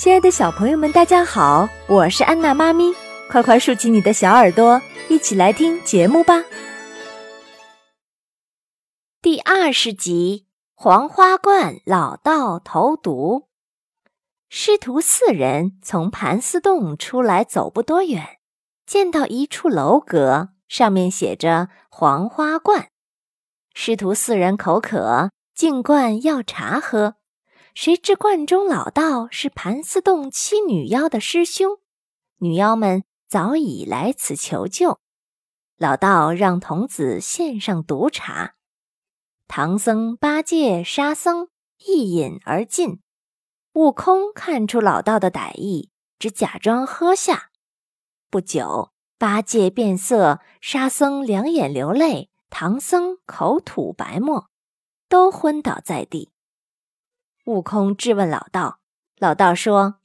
[0.00, 2.90] 亲爱的小朋友们，大家好，我是安娜妈咪，
[3.28, 4.80] 快快竖起你的小耳朵，
[5.10, 6.42] 一起来听节目吧。
[9.20, 13.50] 第二十集：黄花观老道投毒。
[14.48, 18.38] 师徒四人从盘丝洞出来，走不多远，
[18.86, 22.88] 见到一处楼阁，上面写着“黄花观”。
[23.76, 27.16] 师徒四人口渴，进观要茶喝。
[27.74, 31.78] 谁知观中老道是盘丝洞七女妖的师兄，
[32.38, 34.98] 女妖们早已来此求救。
[35.76, 38.54] 老道让童子献上毒茶，
[39.46, 41.48] 唐僧、八戒、沙僧
[41.86, 43.00] 一饮而尽。
[43.74, 47.50] 悟空看出老道的歹意，只假装喝下。
[48.28, 54.48] 不久，八戒变色，沙僧两眼流泪，唐僧口吐白沫，
[55.08, 56.30] 都昏倒在地。
[57.50, 58.78] 悟空质问老道
[59.18, 59.96] ：“老道说，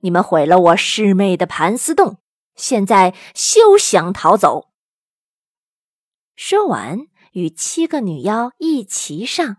[0.00, 2.18] 你们毁了我师妹的盘丝洞，
[2.54, 4.68] 现在休想逃走。”
[6.36, 9.56] 说完，与七个女妖一齐上。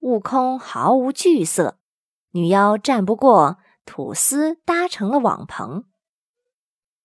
[0.00, 1.78] 悟空毫无惧色，
[2.32, 5.86] 女妖战不过，吐丝搭成了网棚。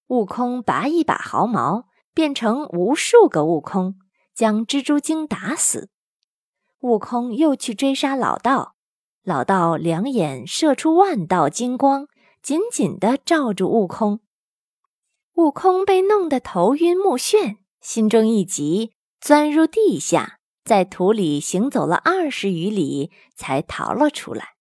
[0.08, 3.98] 悟空拔一把毫毛，变成无数个悟空，
[4.36, 5.90] 将蜘蛛精打死。
[6.80, 8.76] 悟空又去追杀老道。
[9.24, 12.08] 老道两眼射出万道金光，
[12.42, 14.22] 紧紧地罩住悟空。
[15.36, 24.56] 悟空被弄得头晕目眩，心中一急，钻入地下，在土里行走了二十余里，才逃了出来。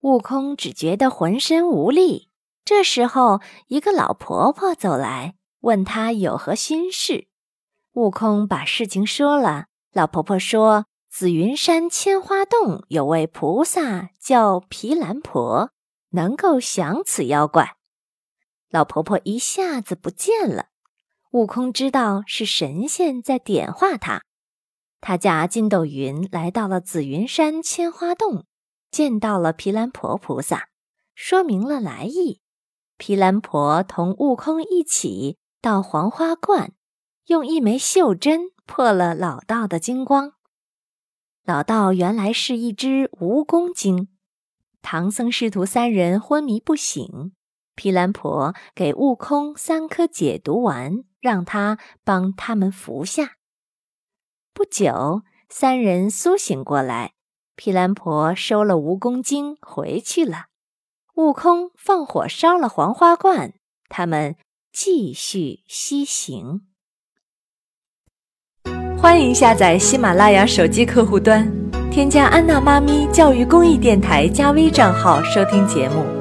[0.00, 2.30] 悟空只觉得浑身无力。
[2.64, 7.28] 这时候，一个老婆婆走来，问他有何心事。
[7.94, 9.66] 悟空把事情说了。
[9.92, 10.86] 老婆婆说。
[11.10, 15.72] 紫云山千花洞有位菩萨叫毗蓝婆，
[16.10, 17.74] 能够降此妖怪。
[18.70, 20.66] 老婆婆一下子不见了，
[21.32, 24.22] 悟空知道是神仙在点化他。
[25.00, 28.46] 他驾筋斗云来到了紫云山千花洞，
[28.92, 30.68] 见到了毗蓝婆菩萨，
[31.16, 32.40] 说明了来意。
[32.96, 36.72] 毗蓝婆同悟空一起到黄花观，
[37.26, 40.34] 用一枚绣针破了老道的金光。
[41.50, 44.06] 老道原来是一只蜈蚣精，
[44.82, 47.32] 唐僧师徒三人昏迷不醒，
[47.74, 53.32] 毗蓝婆给悟空三颗解毒丸，让他帮他们服下。
[54.54, 57.14] 不久，三人苏醒过来，
[57.56, 60.46] 毗蓝婆收了蜈蚣精回去了，
[61.16, 63.54] 悟空放火烧了黄花观，
[63.88, 64.36] 他们
[64.72, 66.69] 继续西行。
[69.02, 71.50] 欢迎下载喜马拉雅手机客户端，
[71.90, 76.19] 添加安娜妈咪教育公益电台加微账号收听节目。